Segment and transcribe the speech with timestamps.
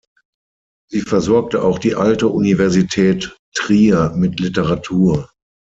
[0.89, 5.29] Sie versorgte auch die alte Universität Trier mit Literatur.